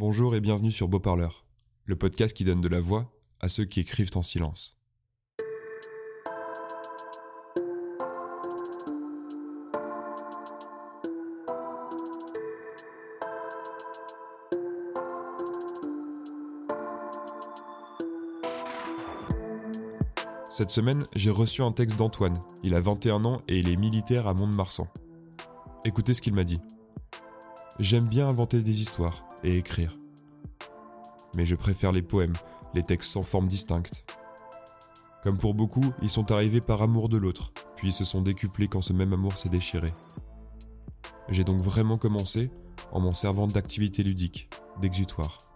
Bonjour 0.00 0.36
et 0.36 0.40
bienvenue 0.40 0.70
sur 0.70 0.86
Beau 0.86 1.00
Parleur, 1.00 1.44
le 1.84 1.96
podcast 1.96 2.32
qui 2.36 2.44
donne 2.44 2.60
de 2.60 2.68
la 2.68 2.78
voix 2.78 3.10
à 3.40 3.48
ceux 3.48 3.64
qui 3.64 3.80
écrivent 3.80 4.12
en 4.14 4.22
silence. 4.22 4.78
Cette 20.48 20.70
semaine, 20.70 21.02
j'ai 21.16 21.30
reçu 21.30 21.62
un 21.62 21.72
texte 21.72 21.98
d'Antoine. 21.98 22.38
Il 22.62 22.76
a 22.76 22.80
21 22.80 23.24
ans 23.24 23.42
et 23.48 23.58
il 23.58 23.68
est 23.68 23.74
militaire 23.74 24.28
à 24.28 24.34
Mont-de-Marsan. 24.34 24.86
Écoutez 25.84 26.14
ce 26.14 26.22
qu'il 26.22 26.34
m'a 26.34 26.44
dit. 26.44 26.60
J'aime 27.80 28.04
bien 28.04 28.28
inventer 28.28 28.62
des 28.62 28.80
histoires 28.80 29.27
et 29.44 29.56
écrire. 29.56 29.98
Mais 31.36 31.44
je 31.44 31.54
préfère 31.54 31.92
les 31.92 32.02
poèmes, 32.02 32.34
les 32.74 32.82
textes 32.82 33.10
sans 33.10 33.22
forme 33.22 33.48
distincte. 33.48 34.04
Comme 35.22 35.36
pour 35.36 35.54
beaucoup, 35.54 35.92
ils 36.02 36.10
sont 36.10 36.30
arrivés 36.32 36.60
par 36.60 36.82
amour 36.82 37.08
de 37.08 37.18
l'autre, 37.18 37.52
puis 37.76 37.92
se 37.92 38.04
sont 38.04 38.22
décuplés 38.22 38.68
quand 38.68 38.82
ce 38.82 38.92
même 38.92 39.12
amour 39.12 39.36
s'est 39.36 39.48
déchiré. 39.48 39.92
J'ai 41.28 41.44
donc 41.44 41.60
vraiment 41.60 41.98
commencé 41.98 42.50
en 42.92 43.00
m'en 43.00 43.12
servant 43.12 43.46
d'activité 43.46 44.02
ludique, 44.02 44.48
d'exutoire. 44.80 45.47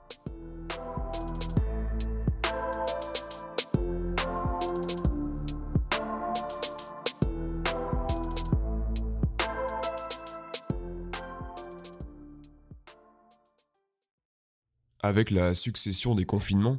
Avec 15.03 15.31
la 15.31 15.55
succession 15.55 16.15
des 16.15 16.25
confinements, 16.25 16.79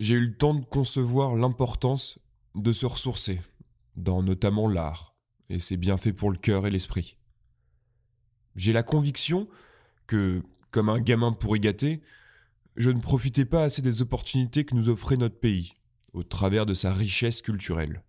j'ai 0.00 0.14
eu 0.14 0.26
le 0.26 0.36
temps 0.36 0.54
de 0.54 0.64
concevoir 0.64 1.36
l'importance 1.36 2.18
de 2.54 2.72
se 2.72 2.86
ressourcer, 2.86 3.40
dans 3.96 4.22
notamment 4.22 4.68
l'art, 4.68 5.14
et 5.48 5.60
c'est 5.60 5.76
bien 5.76 5.96
fait 5.96 6.12
pour 6.12 6.30
le 6.30 6.38
cœur 6.38 6.66
et 6.66 6.70
l'esprit. 6.70 7.18
J'ai 8.56 8.72
la 8.72 8.82
conviction 8.82 9.48
que, 10.06 10.42
comme 10.70 10.88
un 10.88 11.00
gamin 11.00 11.32
pourri 11.32 11.60
gâté, 11.60 12.02
je 12.76 12.90
ne 12.90 13.00
profitais 13.00 13.44
pas 13.44 13.64
assez 13.64 13.82
des 13.82 14.02
opportunités 14.02 14.64
que 14.64 14.74
nous 14.74 14.88
offrait 14.88 15.16
notre 15.16 15.38
pays, 15.38 15.74
au 16.12 16.22
travers 16.22 16.66
de 16.66 16.74
sa 16.74 16.92
richesse 16.92 17.42
culturelle. 17.42 18.02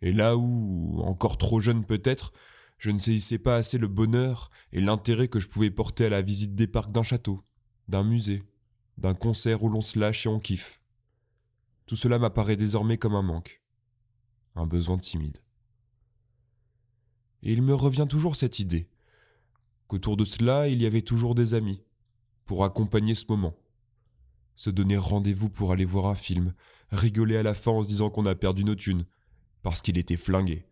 Et 0.00 0.12
là 0.12 0.36
où, 0.36 1.00
encore 1.02 1.38
trop 1.38 1.60
jeune 1.60 1.84
peut-être, 1.84 2.32
je 2.78 2.90
ne 2.90 2.98
saisissais 2.98 3.38
pas 3.38 3.56
assez 3.56 3.78
le 3.78 3.88
bonheur 3.88 4.50
et 4.72 4.80
l'intérêt 4.80 5.28
que 5.28 5.40
je 5.40 5.48
pouvais 5.48 5.70
porter 5.70 6.06
à 6.06 6.10
la 6.10 6.22
visite 6.22 6.54
des 6.54 6.66
parcs 6.66 6.92
d'un 6.92 7.02
château, 7.02 7.42
d'un 7.88 8.04
musée, 8.04 8.44
d'un 8.98 9.14
concert 9.14 9.62
où 9.62 9.68
l'on 9.68 9.80
se 9.80 9.98
lâche 9.98 10.26
et 10.26 10.28
on 10.28 10.40
kiffe. 10.40 10.80
Tout 11.86 11.96
cela 11.96 12.18
m'apparaît 12.18 12.56
désormais 12.56 12.98
comme 12.98 13.14
un 13.14 13.22
manque, 13.22 13.62
un 14.54 14.66
besoin 14.66 14.98
timide. 14.98 15.38
Et 17.42 17.52
il 17.52 17.62
me 17.62 17.74
revient 17.74 18.06
toujours 18.08 18.36
cette 18.36 18.58
idée, 18.58 18.88
qu'autour 19.86 20.16
de 20.16 20.24
cela 20.24 20.68
il 20.68 20.82
y 20.82 20.86
avait 20.86 21.02
toujours 21.02 21.34
des 21.34 21.54
amis, 21.54 21.82
pour 22.44 22.64
accompagner 22.64 23.14
ce 23.14 23.24
moment, 23.28 23.56
se 24.56 24.70
donner 24.70 24.96
rendez-vous 24.96 25.48
pour 25.48 25.72
aller 25.72 25.84
voir 25.84 26.06
un 26.06 26.14
film, 26.14 26.52
rigoler 26.90 27.36
à 27.36 27.42
la 27.42 27.54
fin 27.54 27.70
en 27.70 27.82
se 27.82 27.88
disant 27.88 28.10
qu'on 28.10 28.26
a 28.26 28.34
perdu 28.34 28.64
nos 28.64 28.74
thunes, 28.74 29.06
parce 29.62 29.82
qu'il 29.82 29.98
était 29.98 30.16
flingué. 30.16 30.66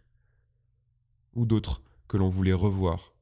Ou 1.35 1.47
d'autres 1.47 1.83
que 2.09 2.17
l'on 2.17 2.29
voulait 2.29 2.53
revoir, 2.53 3.15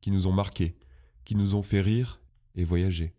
qui 0.00 0.10
nous 0.10 0.26
ont 0.26 0.32
marqués, 0.32 0.78
qui 1.24 1.34
nous 1.34 1.54
ont 1.54 1.62
fait 1.62 1.80
rire 1.80 2.20
voyager. 2.64 3.14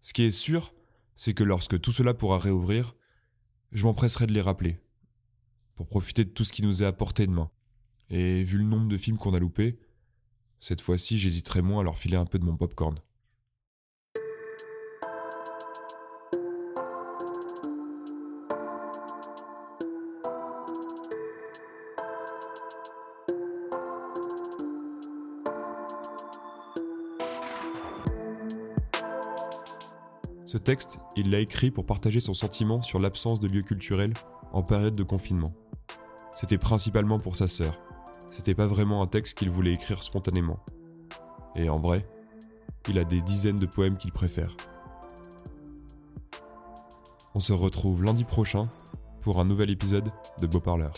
Ce 0.00 0.12
qui 0.12 0.22
est 0.22 0.30
sûr, 0.30 0.74
c'est 1.16 1.34
que 1.34 1.44
lorsque 1.44 1.80
tout 1.80 1.92
cela 1.92 2.14
pourra 2.14 2.38
réouvrir, 2.38 2.94
je 3.72 3.84
m'empresserai 3.84 4.26
de 4.26 4.32
les 4.32 4.40
rappeler, 4.40 4.78
pour 5.74 5.86
profiter 5.86 6.24
de 6.24 6.30
tout 6.30 6.44
ce 6.44 6.52
qui 6.52 6.62
nous 6.62 6.82
est 6.82 6.86
apporté 6.86 7.26
de 7.26 7.32
main. 7.32 7.50
Et 8.10 8.44
vu 8.44 8.58
le 8.58 8.64
nombre 8.64 8.88
de 8.88 8.98
films 8.98 9.18
qu'on 9.18 9.34
a 9.34 9.38
loupés, 9.38 9.78
cette 10.60 10.80
fois-ci 10.80 11.18
j'hésiterai 11.18 11.62
moins 11.62 11.80
à 11.80 11.84
leur 11.84 11.98
filer 11.98 12.16
un 12.16 12.26
peu 12.26 12.38
de 12.38 12.44
mon 12.44 12.56
popcorn. 12.56 12.98
Ce 30.46 30.58
texte, 30.58 30.98
il 31.16 31.30
l'a 31.30 31.40
écrit 31.40 31.70
pour 31.70 31.86
partager 31.86 32.20
son 32.20 32.34
sentiment 32.34 32.82
sur 32.82 32.98
l'absence 32.98 33.40
de 33.40 33.48
lieux 33.48 33.62
culturels 33.62 34.12
en 34.52 34.62
période 34.62 34.94
de 34.94 35.02
confinement. 35.02 35.54
C'était 36.36 36.58
principalement 36.58 37.18
pour 37.18 37.34
sa 37.34 37.48
sœur. 37.48 37.80
C'était 38.30 38.54
pas 38.54 38.66
vraiment 38.66 39.02
un 39.02 39.06
texte 39.06 39.38
qu'il 39.38 39.48
voulait 39.48 39.72
écrire 39.72 40.02
spontanément. 40.02 40.58
Et 41.56 41.70
en 41.70 41.80
vrai, 41.80 42.06
il 42.88 42.98
a 42.98 43.04
des 43.04 43.22
dizaines 43.22 43.56
de 43.56 43.66
poèmes 43.66 43.96
qu'il 43.96 44.12
préfère. 44.12 44.54
On 47.34 47.40
se 47.40 47.52
retrouve 47.52 48.04
lundi 48.04 48.24
prochain 48.24 48.64
pour 49.22 49.40
un 49.40 49.44
nouvel 49.44 49.70
épisode 49.70 50.10
de 50.40 50.46
Beau 50.46 50.60
Parleur. 50.60 50.92